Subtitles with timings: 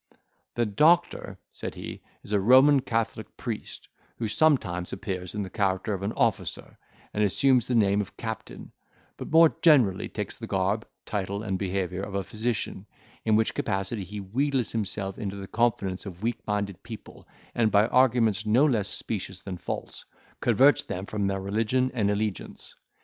[0.55, 5.93] "The doctor," said he "is a Roman Catholic priest, who sometimes appears in the character
[5.93, 6.75] of an officer,
[7.13, 8.71] and assumes the name of captain;
[9.15, 12.87] but more generally takes the garb, title, and behaviour of a physician,
[13.25, 17.85] in which capacity he wheedles himself into the confidence of weak minded people, and by
[17.85, 20.03] arguments no less specious than false,
[20.39, 22.73] converts them from their religion and allegiance.